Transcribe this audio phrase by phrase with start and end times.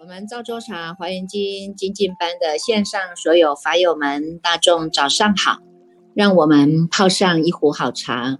[0.00, 5.58] 我们赵州茶华严经精进班的线上所有法友们，大众早上好！
[6.14, 8.38] 让我们泡上一壶好茶，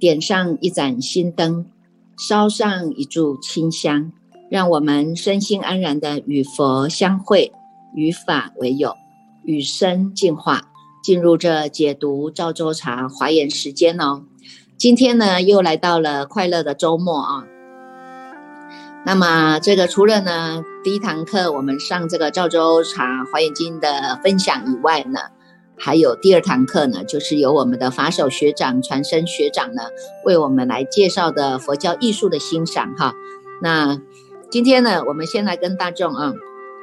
[0.00, 1.70] 点上一盏心灯，
[2.18, 4.12] 烧上一炷清香，
[4.50, 7.52] 让我们身心安然的与佛相会，
[7.96, 8.94] 与法为友，
[9.42, 10.68] 与生进化，
[11.02, 14.22] 进入这解读赵州茶华严时间哦。
[14.76, 17.44] 今天呢，又来到了快乐的周末啊！
[19.06, 25.18] 那么这个除了呢第一堂课我们上这个赵州茶华严经的分享以外呢，
[25.78, 29.84] 还有第二堂课呢，就是由我们的法手学长传声学长呢
[30.26, 33.14] 为我们来介绍的佛教艺术的欣赏哈。
[33.62, 33.98] 那
[34.50, 36.34] 今天呢，我们先来跟大众啊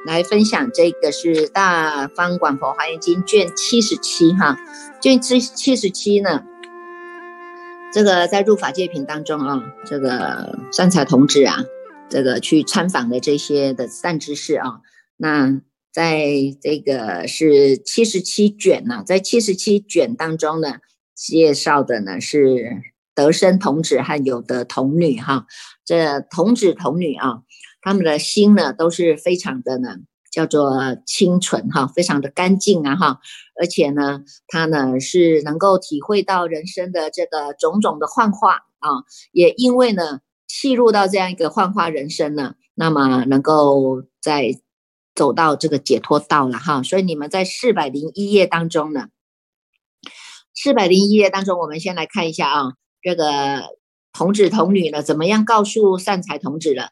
[0.06, 4.56] 来分享这个是大方广佛华严经卷七十七哈，
[5.00, 6.42] 卷七七十七呢，
[7.92, 11.64] 这个在入法界品当中啊，这个善财童子啊。
[12.10, 14.82] 这个去参访的这些的善知识啊，
[15.16, 16.28] 那在
[16.60, 20.76] 这个是七十七卷呢，在七十七卷当中呢，
[21.16, 22.82] 介绍的呢是
[23.14, 25.46] 德生童子和有的童女哈，
[25.84, 27.38] 这童子童女啊，
[27.84, 29.98] 他们的心呢都是非常的呢，
[30.32, 33.20] 叫做清纯哈，非常的干净啊哈，
[33.60, 40.20] 而且呢，他呢是能够体会到人生的这个种种的幻化啊，也因为呢。
[40.46, 44.60] 契入到这样一个幻化人生呢，那么能够在
[45.12, 46.80] 走到这个解脱道了哈。
[46.84, 49.08] 所以你们在四百零一页当中呢，
[50.54, 53.74] 四百零一页当中，我们先来看一下啊，这个
[54.12, 56.90] 童子童女呢，怎么样告诉善财童子了？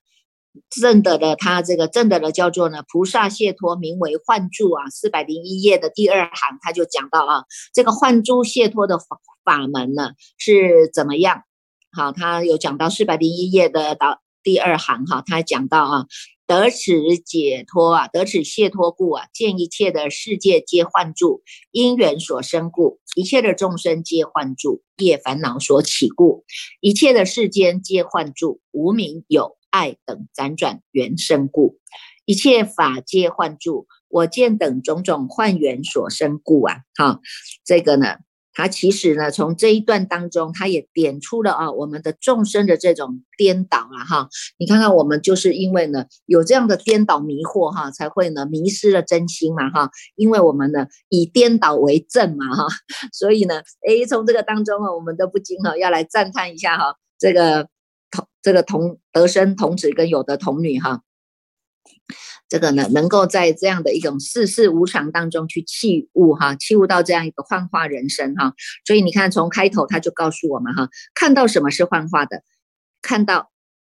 [0.71, 4.91] 正得的他这个正得的叫做呢，菩萨解脱名为幻住啊。
[4.91, 11.43] 四百零一页的第二行他就讲到啊，这个幻住解脱的法法门呢是怎么样？
[11.91, 16.07] 好，他有讲到四百零一页的到第二行哈，他讲到啊，
[16.47, 26.45] 得此解脱啊，得此解脱故啊，见一切的世界皆幻住，因缘所生故；一切的众生皆幻住，业烦恼所起故；
[26.81, 31.79] 一切的世间皆幻住，无名有爱等辗转缘生故；
[32.25, 36.83] 一切法皆幻住，我见等种种幻缘所生故啊。
[36.95, 37.19] 哈，
[37.65, 38.19] 这个呢。
[38.55, 44.29] 它其实呢，从这一段当中，它也点出了啊，我们的众生的这种颠倒了哈。
[44.59, 49.91] 你看看，我们就是因为呢有这样的颠倒迷惑哈，才会呢迷失了真心嘛哈。
[50.17, 52.67] 因为我们呢以颠倒为正嘛哈，
[53.11, 57.69] 所以呢，诶，从这个当中啊，我们都不禁哈要来赞叹一下哈，这个
[58.13, 61.03] 同这个同得生童子跟有的童女哈。
[62.49, 72.43] 这个呢，能够在这样的一种世事无常当中去弃悟哈，弃悟到这样一个幻化人生哈，所以你看从开头他就告诉我们哈，看到什么是幻化的，
[73.01, 73.51] 看到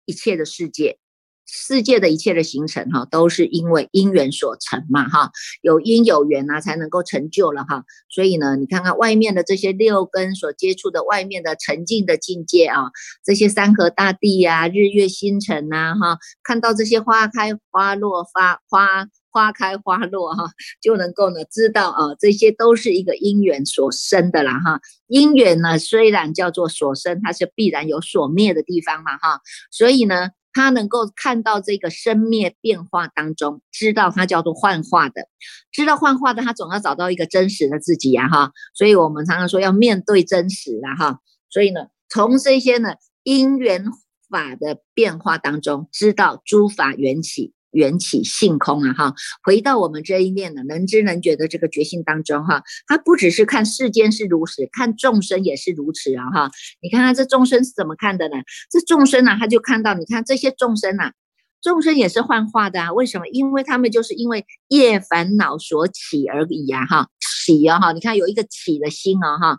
[0.05, 0.99] 一切的世界。
[1.47, 5.31] 世界的一切的形成，哈，都是因为因缘所成嘛，哈，
[5.61, 7.85] 有因有缘呐，才能够成就了哈。
[8.09, 12.91] 所以呢，你看看外面的这些六根所接触的外面的沉静的境界啊，
[13.25, 20.51] 这些山河大地呀、日月星辰呐，哈，看到这些花开花落、发花花开花落哈，
[20.81, 24.81] 就能够呢知道啊，这些都是一个因缘所生的啦，哈。
[25.07, 29.41] 因缘呢虽然叫做所生，它是必然有所灭的地方嘛，哈。
[29.71, 30.31] 所以呢。
[30.53, 35.29] 他能够看到这个生灭变化当中，知道它叫做幻化的，
[35.71, 38.53] 知道幻化的，他总要找到一个真实的自己呀，哈。
[38.75, 41.21] 所以我们常常说要面对真实啊，哈。
[41.51, 43.85] 所以呢，从这些呢因缘
[44.31, 47.53] 法的变化当中，知道诸法缘起。
[47.73, 56.51] 缘起性空啊，哈，回到我们这一念的能知能觉的这个觉性当中，哈，它不只是看世间是如此，看众生也是如此啊，哈，
[56.81, 58.37] 你看看这众生是怎么看的呢？
[58.71, 61.13] 这众生呢，他就看到，你看这些众生呐，
[61.61, 63.27] 众生也是幻化的啊，为什么？
[63.29, 67.09] 因为他们就是因为业烦恼所起而已啊，哈，
[67.45, 69.59] 起啊，哈，你看有一个起的心啊，哈。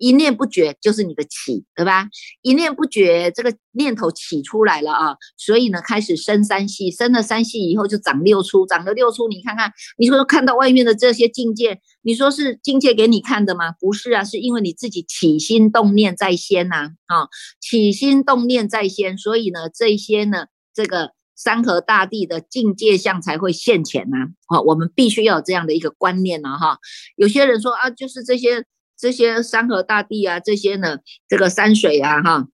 [0.00, 2.08] 一念不绝就是你的起，对吧？
[2.40, 13.72] 一念不绝，这个念头起出来了啊，所以呢，开始生三系，生了三系以后就长六出，长了六出，你看看，你说看到外面的这些境界，你说是境界给你看的吗？
[13.78, 17.28] 不是啊，是因为你自己起心动念在先呐，啊，
[17.60, 24.16] 起心动念在先，所以呢，这些呢，这个山河大地的境界相才会现前呐，
[24.46, 26.78] 啊，我们必须要有这样的一个观念呢，哈，
[27.16, 28.64] 有些人说啊，就是这些。
[29.00, 32.48] 这些山河大地啊，这些呢，这个山水啊，哈，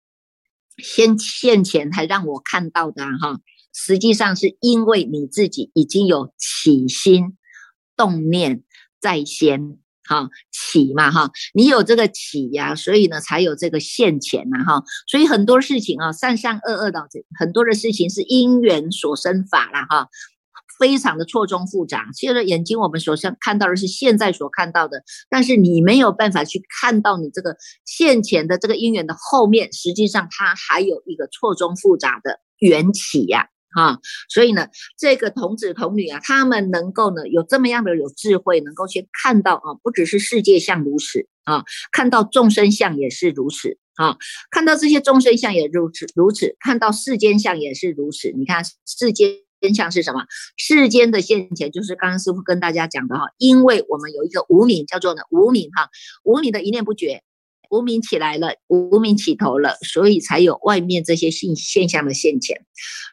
[0.78, 3.40] 先现前才让我看到的哈。
[3.74, 7.36] 实际上是因为你自己已经有起心
[7.96, 8.62] 动念
[9.00, 9.78] 在先。
[10.08, 20.06] 哈起嘛哈，你有这个起呀，所以呢才有这个现前呐哈，所以很多事情啊，善善恶恶的很多的事情是因缘所生法啦哈，
[20.78, 22.06] 非常的错综复杂。
[22.14, 33.48] 现在眼睛我们所看看到的是现在所看到的，但是你没有办法去看到你这个现前的这个因缘的后面，实际上它还有一个错综复杂的缘起呀。
[33.76, 33.98] 啊，
[34.30, 34.68] 所以呢，
[34.98, 41.62] 这个童子童女啊，他们能够呢有这么样的有智慧，能够去看到啊，不只是世界相如此啊，
[41.92, 44.16] 看到众生相也是如此啊，
[44.50, 48.32] 看到这些众生相也如此如此，看到世间相也是如此。
[48.34, 49.28] 你看世间
[49.60, 50.24] 真相是什么？
[50.56, 55.88] 世间的现前就是刚刚师傅跟大家讲的哈，因为我们有一个无名叫做呢无名哈，
[56.24, 57.22] 无名的一念不绝。
[57.68, 62.64] 无名起来了，无名起头了，所以才有外面这些现现象的现前。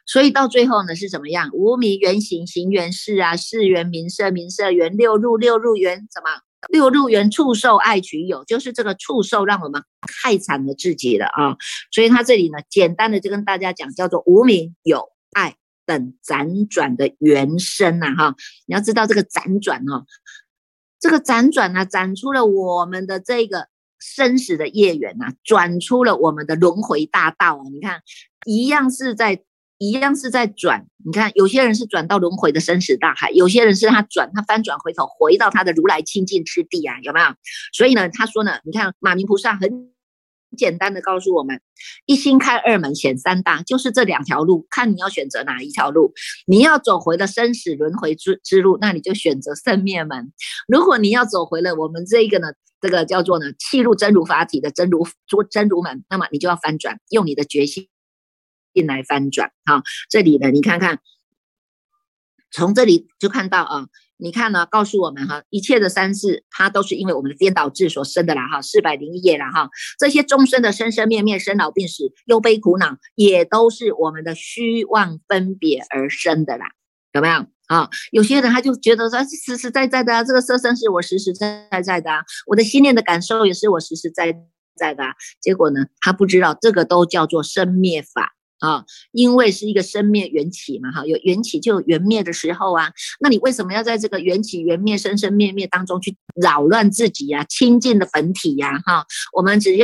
[0.06, 1.50] 所以到最后呢，是怎么样？
[1.52, 6.40] 无名原形，形原事啊，事缘名色，名色缘六入，六入缘什么？
[6.68, 9.82] 六入缘畜兽爱取有，就是这个畜兽让我们
[10.22, 11.56] 害惨了自己了啊！
[11.90, 15.56] 所以他这里呢，简单的就跟大家讲，叫做无名有爱
[15.86, 18.34] 等辗转的原生呐哈。
[18.66, 20.06] 你要知道这个辗转哦，
[21.00, 23.68] 这个辗转呢，转出了我们的这个。
[24.00, 27.62] 生死的业缘呐，转出了我们的轮回大道啊！
[27.72, 28.02] 你看，
[28.44, 29.42] 一样是在，
[29.78, 30.84] 一样是在转。
[31.06, 37.26] 你看，有些人是转到轮回的生死大海，有些人是他转，他翻转回头，回到他的如来清净之地啊，有没有？
[37.72, 39.93] 所以呢，他说呢，你看马明菩萨很。
[40.54, 41.60] 简单的告诉我们，
[42.06, 46.12] 一心开二门显三大，就是这两条路，看你要选择哪一条路。
[46.46, 50.32] 你要走回了生死轮回之之路，那你就选择生灭门；
[50.68, 52.48] 如果你要走回了我们这一个呢，
[52.80, 57.88] 这个叫做呢气入真如法体的真如真真如门，那么你就要翻转，用你的决心
[58.72, 59.52] 进来翻转。
[59.64, 61.00] 好，这里呢，你看看，
[62.54, 63.86] 从这里就看到啊。
[64.16, 64.64] 你看呢？
[64.64, 68.62] 告诉我们哈，一切的三世，它都是因为我们的颠倒智所生的啦哈。
[68.62, 69.68] 四百零一页啦哈，
[69.98, 76.66] 这些终身的生生灭灭、生老病死、忧悲苦恼，也都是我们的虚妄分别而生的啦，
[77.12, 77.90] 有没有啊？
[78.12, 84.32] 有些人他就觉得说实实在在的，这个色身是我实实在在的啊，我的心念的感受也是我实实在
[84.76, 85.02] 在的，
[85.40, 88.33] 结果呢，他不知道这个都叫做生灭法。
[88.60, 92.92] 啊，因为是一个生灭缘起嘛，哈，有缘起就有缘灭的时候啊。
[93.20, 97.44] 那你为什么要在这个缘起缘灭、生生灭灭当中去扰乱自己呀？
[97.48, 99.76] 清净的本体呀，哈，我们只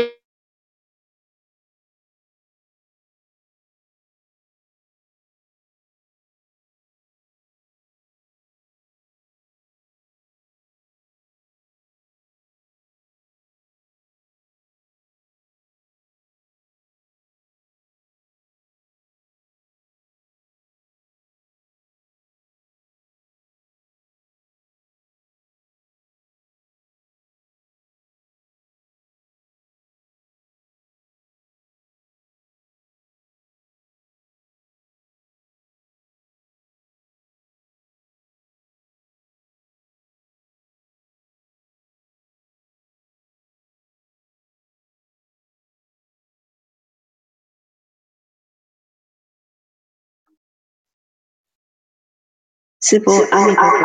[52.82, 53.78] 师傅，阿弥陀佛，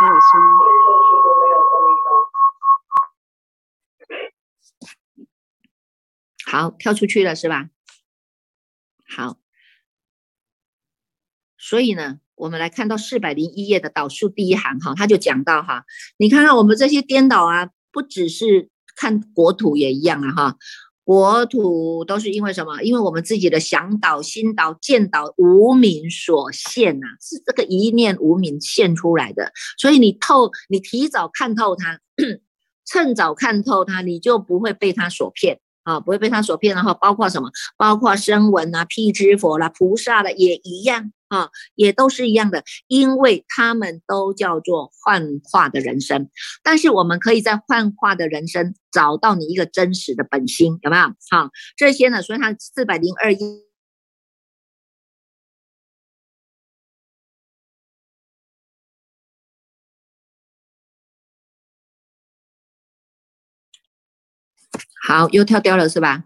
[0.00, 0.48] 没有声音。
[6.46, 7.68] 好，跳出去了是吧？
[9.16, 9.36] 好，
[11.58, 15.84] 所以呢，我们来看到四百零一页的导数第一行哈，他就讲到哈，
[16.18, 20.56] 你看看我们这些颠倒啊，不只是看国土也一样啊哈。
[21.08, 22.82] 国土都是因为什么？
[22.82, 29.50] 因为我们自己的想导、心导、见导无名所现呐，是这个一念无名现出来的。
[29.78, 31.98] 所以你透，你提早看透它，
[32.84, 36.74] 趁早看透它，你就不会被它所骗啊，不会被他所骗。
[36.74, 37.50] 然后包括什么？
[37.76, 41.12] 包括声闻啊、辟支佛啦、菩萨的也一样。
[41.28, 46.30] 啊，也都是一样的，因为他们都叫做幻化的人生，
[46.62, 51.02] 但是我们可以在幻化的人生找到你一个真实的本心，有没有？
[51.30, 53.38] 好，这些呢，所以它四百零二一，
[65.08, 66.24] 好，又跳掉了是吧？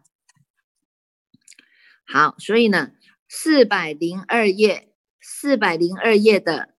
[2.05, 2.91] 好，所以呢，
[3.29, 4.89] 四百零二页。
[5.25, 6.71] 四百零二页的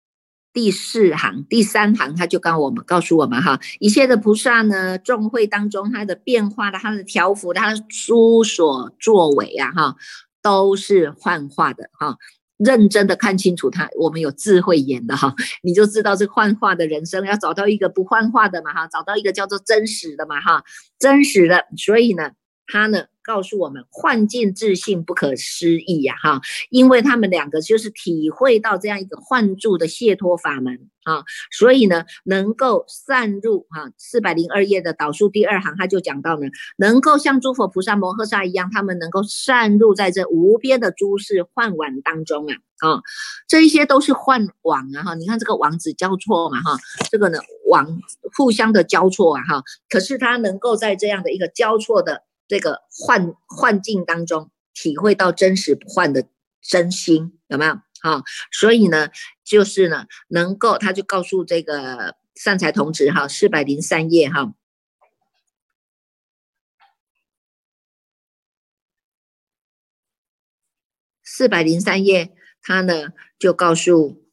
[0.52, 9.96] 第四行、第三行，他就告我们告诉我们哈，一切的菩萨呢，众会当中，他的变化的、他的条幅、他的书所作为啊，哈，
[10.42, 12.18] 都是幻化的哈。
[12.64, 20.64] 认真的看清楚它，我们有智慧眼的哈， 你就知道这幻化的人生要找到一个不幻化的嘛哈，找到一个叫做真实的嘛哈，
[21.00, 22.32] 真实的，所以呢，
[22.68, 23.06] 他呢。
[23.26, 42.56] 告诉我们，幻境自信不可思议呀，哈，因为他们两个就是体会到这样一个幻住的解脱法门啊，所以呢，能够散入哈，四百零二页的导数第二行，他就讲到呢，能够像诸佛菩萨摩诃萨一样，他们能够散入在这无边的诸事幻网当中啊，
[42.90, 43.02] 啊，
[43.48, 46.78] 这一些都是幻网啊，哈，你看这个网子交错嘛，哈，
[47.10, 48.02] 这个呢网
[48.36, 52.24] 互相的交错啊，哈，可是他能够在这样的一个交错的。
[52.54, 56.30] 这个幻幻境当中，体会到真实不幻的
[56.62, 57.74] 真心，有没有？
[58.00, 59.10] 哈，所以呢，
[59.44, 64.54] 就是呢，能够他就告诉这个善财童子哈，四百零三页哈，
[71.24, 74.24] 四百零三页，他呢就告诉，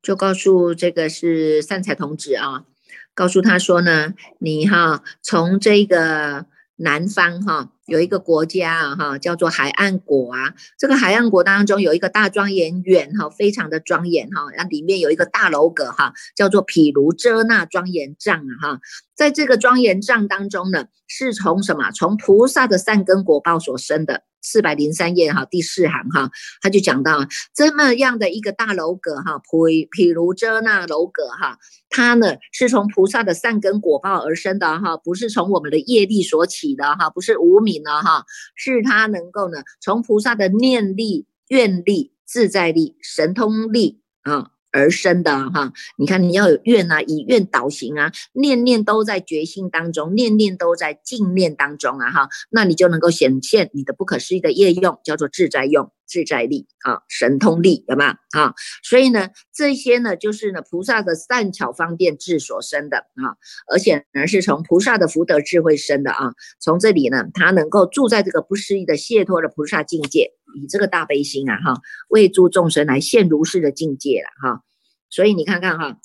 [0.00, 2.66] 就告诉这个是善财童子啊。
[3.14, 18.80] 告诉他说呢，你哈从这个南方哈有一个国家哈叫做海岸国啊，这个海岸国当中有一个大庄严园哈，非常的庄严哈，那里面有一个大楼阁哈，叫做毗卢遮那庄严帐啊哈，
[19.14, 21.90] 在这个庄严帐当中呢，是从什么？
[21.92, 24.22] 从菩萨的善根果报所生的。
[24.44, 31.58] 四百零三页哈，第四行哈，他就讲到这么样的一个大楼阁哈，譬譬如遮那楼阁哈，
[31.92, 38.24] 它呢是从菩萨的善根果报而生的哈，不是从我们的业力所起的哈，不是无名的哈，
[38.56, 44.51] 是它能够呢从菩萨的念力、愿力、自在力、神通力啊。
[44.72, 58.10] 而生的哈，你看你要有愿啊，以愿导行啊，念念都在决心当中，念念都在静念当中啊哈，那你就能够显现你的不可思议的业用，叫做自在用、自在力啊，神通力有没有
[58.40, 58.54] 啊？
[58.82, 63.36] 所以呢，这些呢，就是呢菩萨的善巧方便智所生的啊，
[63.70, 70.32] 而且呢是从菩萨的福德智慧生的啊，从这里呢，他能够住在这个不思议的解脱的菩萨境界。
[70.54, 74.62] 以这个大悲心啊，哈，为诸众生来现如是的境界了，哈。
[75.10, 75.98] 所以你看看哈，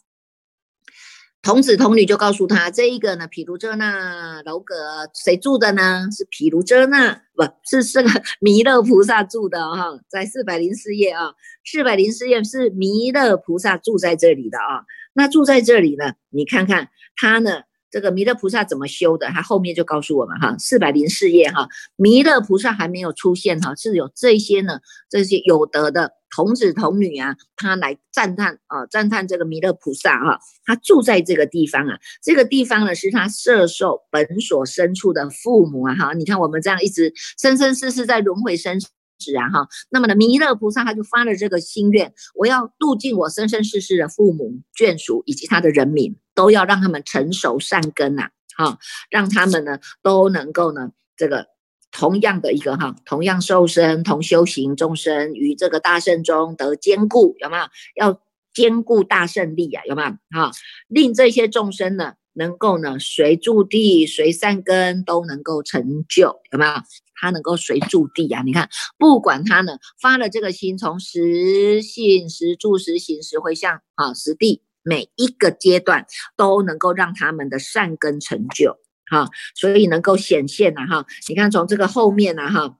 [1.42, 6.08] 童子童女就告诉他，这一个呢，毗卢遮那楼阁谁住的呢？
[6.12, 8.10] 是毗卢遮那，不是这个
[8.42, 14.84] 弥勒菩萨住的哈，在四百零四页啊，四百零四页是弥勒菩萨住在这里的啊。
[15.14, 17.62] 那住在这里呢，你看看他呢。
[17.90, 19.28] 这个弥勒菩萨怎么修的？
[19.28, 24.80] 他后面就告诉我们哈，四百零四页哈，弥勒菩萨还没有出现哈，是有这些呢，
[25.10, 38.80] 这些有德的童子童女啊，他来赞叹啊，赞叹这个弥勒菩萨哈，他住在这个地方啊，这个地方呢是他摄受本所生处的父母啊哈，你看我们这样一直生生世世在轮回生。
[39.20, 48.78] 是啊哈，那么呢，弥勒菩萨他就发了这个心愿，我要度尽我生生世世的父母眷属以及他的人民，都要让他们成熟善根呐，哈，
[49.10, 51.48] 让他们呢都能够呢这个
[51.92, 57.64] 同样的一个哈，同样受生同修行众生于这个大圣中得坚固，有没有？
[57.96, 58.22] 要
[58.54, 60.10] 兼顾大胜利呀，有没有？
[60.40, 60.52] 哈，
[60.88, 66.72] 令这些众生呢能够呢随住地随善根都能够成就，有没有？
[67.20, 76.06] 他能够随住地啊，你看，不管他呢发了这个心，从实信、实住、实行、实回向啊，实地每一个阶段
[76.36, 78.78] 都能够让他们的善根成就
[79.10, 81.06] 哈，所以能够显现呐哈。
[81.28, 82.78] 你看从这个后面呐哈，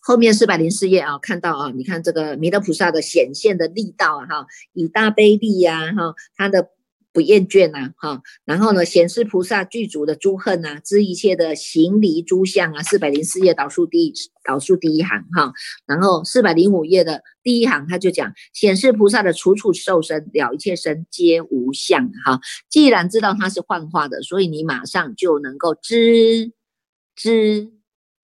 [0.00, 6.70] 后面四百零四页啊，看到啊，你看这个弥勒菩萨的显现的力道啊哈，以大悲力呀哈，他的。
[7.12, 14.12] 不厌倦呐，哈，然后呢，显示菩萨具足的诸恨呐，知一切的行离诸相啊，四百零四页导数第
[14.44, 15.52] 导数第一行哈，
[15.86, 26.52] 然后四百零五页的第一行他就讲显示菩萨的处处受身了一切身皆无相哈，既然知道它是幻化的，所以你马上就能够知
[27.16, 27.72] 知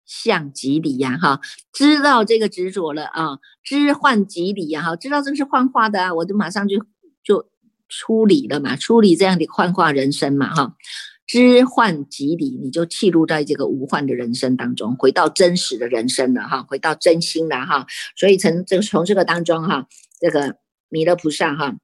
[0.05, 1.41] 相即理呀哈，
[1.73, 6.87] 知道这个执着了啊，知幻即理呀哈，知道这个是幻化的啊，我就马上就
[7.25, 7.49] 就。
[7.89, 8.77] 出离了嘛？
[8.77, 10.55] 出离这样的幻化人生嘛？
[10.55, 10.77] 哈，
[11.27, 17.87] 知幻即离，你就弃入在这个无幻的人生当中，回到真实的人生了哈，回到真心了哈。
[18.17, 19.87] 所以从这个从这个当中哈，
[20.21, 20.57] 这个
[20.89, 21.77] 弥勒菩萨哈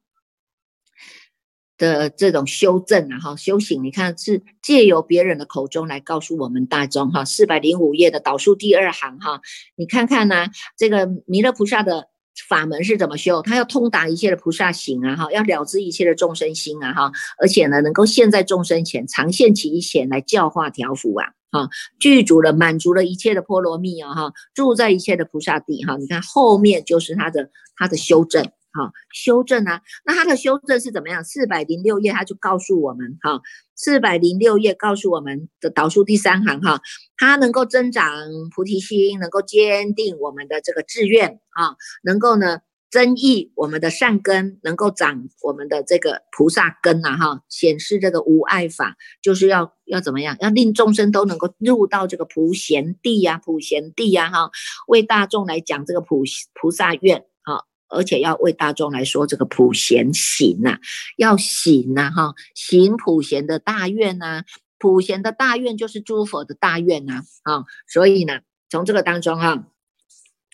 [1.77, 7.25] 的这种修正啊哈修行，你看是借由别人的口中来告诉我们大众哈。
[7.25, 9.41] 四百零五页的导数第二行哈，
[9.75, 12.09] 你看看呢，这个弥勒菩萨的
[12.47, 13.41] 法门是怎么修？
[13.41, 28.49] 他要通达一切的菩萨行啊，哈，要了知一切的众生心啊，哈，而且呢，能够现在众生前常现其一显来教化调伏啊，哈，具足了满足了一切的波罗蜜啊，哈，住在一切的菩萨地哈，你看后面就是他的他的修正。
[28.75, 31.23] 好，修正啊，那它的修正是怎么样？
[31.23, 33.39] 四百零六页，他就告诉我们，哈，
[33.75, 36.81] 四百零六页告诉我们的导数第三行，哈，
[37.15, 38.11] 它能够增长
[38.55, 50.35] 菩提心，能够坚定我们的这个志愿，啊，能够呢增益我们的善根，能够长我们的这个菩萨根呐，哈，显示这个无爱法，就是要要怎么样？
[50.39, 54.49] 要令众生都能够入到这个普贤地呀，普贤地呀，哈，
[54.87, 56.23] 为大众来讲这个普
[56.55, 57.23] 菩萨愿。
[57.93, 60.79] 而且要为大众来说这个普贤行呐，
[61.17, 64.43] 要行呐哈，行普贤的大愿呐，
[64.79, 69.67] 普贤的大愿就是诸佛的大愿呐啊，所以呢，从这个当中哈，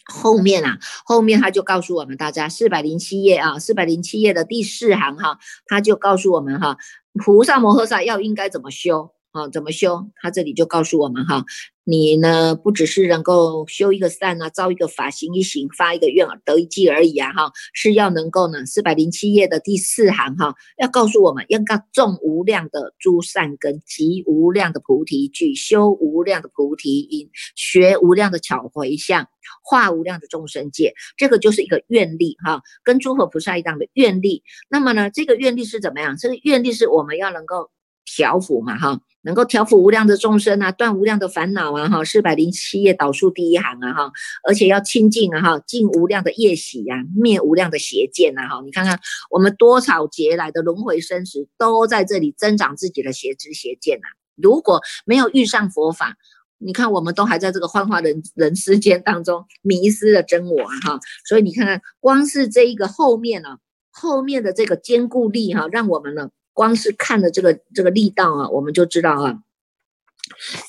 [0.06, 6.78] 后面啊，后面他就告诉我们大家，四百零七页啊，四百零七页的第四行哈，他就告诉我们哈，
[7.14, 10.10] 菩萨摩诃萨要应该怎么修啊，怎么修？
[10.22, 11.46] 他这里就告诉我们哈。
[11.84, 21.60] 你呢，不只是能够修一个善啊，造一个法，行一行，发一个愿，得一记而已啊，哈，是要能够呢，四百零七页的第四行哈，要告诉我们，要
[21.92, 29.28] 种无量的诸善根，集无量的菩提具，修无量的菩提因，学无量的巧回向，
[29.64, 34.44] 化无量的众生界，这个就是一个愿力哈，跟诸佛菩萨一样的愿力。
[34.70, 36.18] 那么呢，这个愿力是怎么样？
[36.18, 37.72] 这个愿力是我们要能够
[38.16, 39.00] 调伏嘛，哈。
[39.24, 44.12] 能够调伏无量的众生啊，断无量的烦恼啊，哈，四百零七页导数第一行啊，哈，
[44.48, 48.98] 而且要清净啊，哈，尽无量的业喜呀，灭无量的邪见呐，哈，你看看
[49.30, 54.08] 我们多少劫来的轮回生死，都在这里增长自己的邪知邪见呐。
[54.38, 56.16] 如果没有遇上佛法，
[56.58, 63.58] 你看我们都还在这个幻化人人世间当中迷失了真我啊，哈，所以你看看，光是这一个后面呢，
[63.92, 66.30] 后面的这个坚固力哈，让我们呢。
[66.60, 69.40] 光是看的这个这个力道啊，我们就知道啊，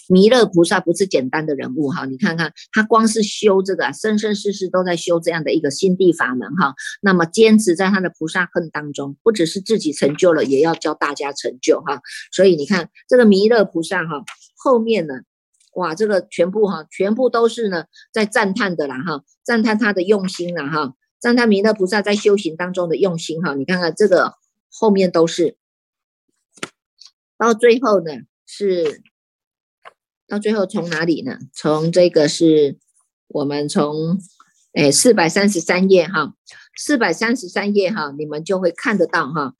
[0.08, 2.06] 弥勒菩萨不是简单的人物哈。
[2.06, 6.76] 你看看他光是修这个，生生世世都在修这样的一个心地法门哈。
[7.02, 12.00] 那么坚持在他的菩萨恨当中，不只是自己成就了，也要教大家成就哈。
[12.30, 15.14] 所以你看这个弥勒菩萨哈，后面呢，
[15.74, 23.56] 哇，这个全部哈，全部都是呢在赞叹的啦哈，赞叹他的用心了哈，赞叹弥勒菩萨在修行当中的用心哈。
[23.56, 24.34] 你看看这个
[24.70, 25.56] 后面都是。
[27.40, 28.12] 到最后呢，
[28.44, 29.00] 是
[30.28, 31.38] 到最后从哪里呢？
[31.54, 32.76] 从这个是
[33.28, 34.20] 我们从
[34.74, 36.34] 哎四百三十三页哈，
[36.76, 39.54] 四百三十三页哈，你们就会看得到哈，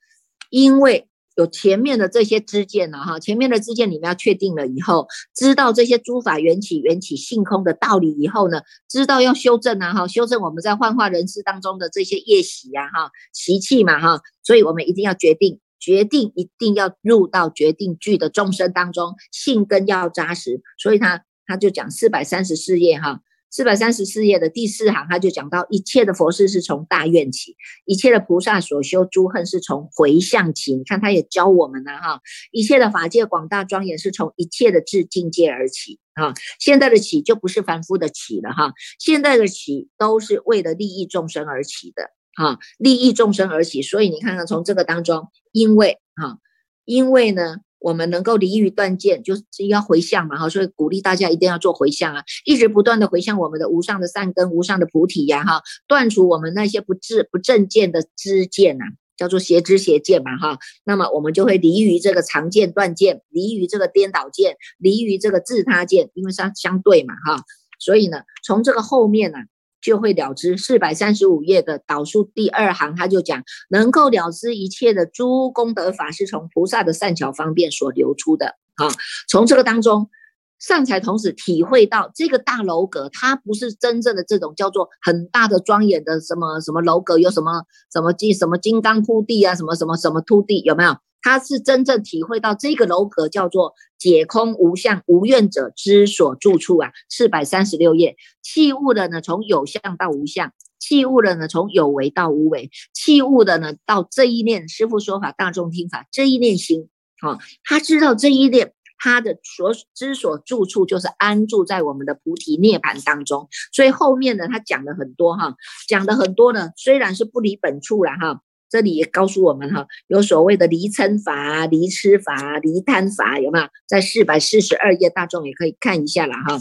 [0.51, 15.61] 因为有前面的这些支见了哈，前面的支见你们要确定了以后，知道这些诸法缘起缘起性空的道理以后呢，知道要修正啊哈，修正我们在幻化人世当中的这些业习呀哈习气嘛哈，所以我们一定要决定。
[15.81, 30.77] 决定一定要入到决定句的众生当中，性根要扎实，所以他他就讲四百三十四页哈，四百三十四页的第四行，他就讲到一切的佛事是从大愿起，一切的菩萨所修诸恨是从回向起。
[30.77, 32.21] 你看他也教我们了哈，
[32.53, 36.35] 一切的法界广大庄严是从一切的智境界而起啊。
[36.61, 42.11] 现在的起就不是凡夫的起了哈，现在的起都是为了利益众生而起的。
[42.37, 46.39] 啊，利益众生而起，所以你看看从这个当中，因为哈，
[46.85, 58.85] 因为呢，我们能够离欲断见，就是要回向嘛哈，所以鼓励大家一定要做回向啊，一直不断的回向我们的无上的善根、无上的菩提呀哈，断除我们那些不智不正见的知见呐，
[59.17, 67.43] 叫做邪知邪见嘛哈，那么我们就会离于这个常见断见，离于这个颠倒见，离于这个自他见，因为它相对嘛哈，
[67.79, 69.39] 所以呢，从这个后面呢。
[69.81, 78.89] 就会了知四百三十五页的导数第二行，他就讲能够了知一切的诸功德法是从菩萨的善巧方便所流出的啊。
[79.29, 80.11] 从这个当中，
[80.59, 90.97] 善财童子体会到这个大楼阁，它不是真正的这种叫做很大的庄严的什么什么楼阁，有什么什么金什么金刚铺地啊，什么什么什么凸地，有没有？
[91.23, 98.17] 他是真正体会到这个楼阁叫做解空无相无愿者之所住处啊，四百三十六页。
[98.43, 106.89] 器物的呢，从有相到无相；器物的呢，从有为到无为；器物的呢，到这一念师父说法，大众听法这一念心，
[107.21, 113.49] 好，他知道这一念他的所之所住处就是安住在我们的菩提涅盘当中。
[113.73, 115.55] 所以后面呢，他讲了很多哈，
[115.87, 118.41] 讲的很多呢，虽然是不离本处了哈。
[118.71, 123.67] 这里也告诉我们哈，有所谓的离嗔法、离痴法、离贪法，有没有？
[123.87, 126.61] 在四百四十二页，大众也可以看一下了哈。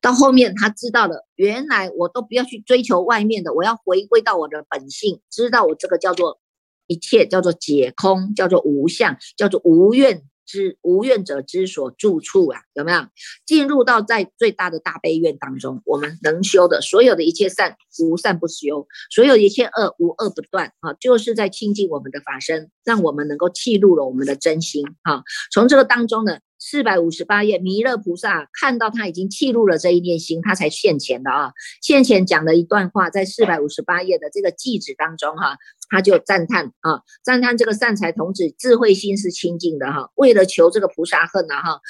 [0.00, 6.38] 到后面他知道了，原来我都不要去追求外面的，我要回归到我的本性，知道我这个叫做
[6.86, 10.22] 一切，叫做解空，叫做无相，叫做无愿。
[10.50, 13.06] 之无愿者之所住处啊，有没有
[13.46, 15.80] 进入到在最大的大悲愿当中？
[15.84, 25.22] 我们能修的所有的一切善，无善不修；所有一切恶，无恶不断啊，就是在亲近我们的法身，让我们能够记录了我们的真心啊。
[25.52, 31.52] 从这个当中呢，四百五十八页，弥勒菩萨看到他已经记录了这一念心，他才现前的啊。
[31.82, 35.56] 现前讲了一段话，在四百五十八页的这个记子当中哈。
[35.92, 41.80] 他就赞叹啊，赞叹这个善财童子智慧心是清净的哈，为了求这个菩萨恨呐哈，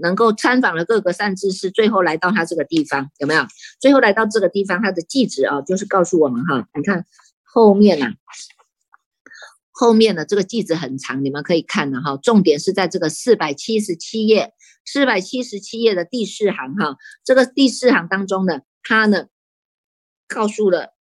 [0.00, 3.42] 能够参访了各个善知识，最后来到他这个地方有没有？
[3.80, 7.04] 最后来到这个地方，他的记子啊，就是告诉我们哈，你看
[7.42, 8.06] 后面呐，
[9.80, 14.52] 后面的这个句子很长，你们可以看的哈，重点是在这个四百七十七页，
[14.84, 19.28] 四百七十七页的第四行哈，这个第四行当中呢，他呢
[20.28, 20.99] 告诉了。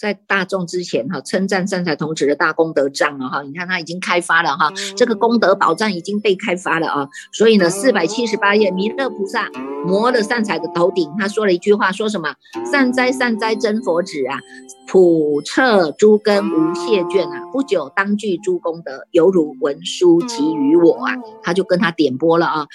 [0.00, 9.50] 在大众之前哈，称赞善财童子的大功德障了哈，你看他已经开发了哈，这个功德宝藏已经被开发了啊，所以呢，四百七十八页弥勒菩萨
[9.84, 12.34] 摩了善财的头顶，他说了一句话，说什么？
[12.72, 14.38] 善哉善哉真佛子啊，
[14.88, 22.66] 普彻诸根无谢卷啊，不久当具诸功德，犹如文书给予我啊，他就跟他点拨了啊，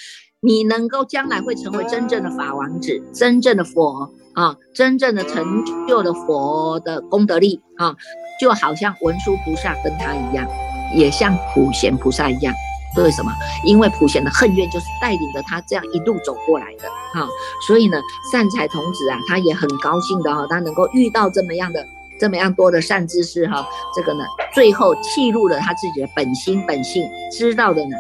[0.42, 4.14] 你能够将来会成为真正的法王子，真正的佛。
[4.36, 7.96] 啊，真正的成就了佛的功德力啊，
[8.40, 10.46] 就好像文殊菩萨跟他一样，
[10.94, 12.54] 也像普贤菩萨一样。
[12.98, 13.32] 为什么？
[13.66, 16.88] 因为普贤的恨怨就是带领着他这样一路走过来的
[17.20, 17.28] 啊。
[17.68, 17.98] 所以呢，
[18.32, 21.86] 善财童子啊，他也很高兴的哈，他能够遇到这么样的
[22.20, 23.68] 这么样多的善知识哈。
[23.94, 27.98] 这个呢，最后记录了他自己的本心本性，知道的呢。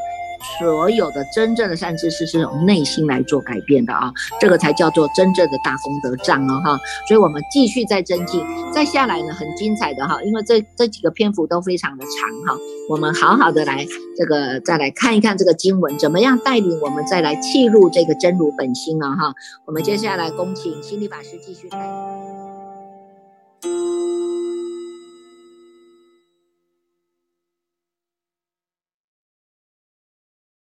[0.59, 6.79] 所有的真正的善知识是从内心来做改变的啊，这个才叫做真正的大功德障哦哈。
[7.07, 8.41] 所以我们继续再增进，
[8.73, 13.85] 再下来呢很精彩的哈，因为这这几个篇幅都非常的长哈，我们好好的来
[14.17, 19.33] 这个再来看一看这个经文怎么样带领我们再来契入这个真如本心啊哈。
[19.65, 21.77] 我们接下来恭请心理法师继续开。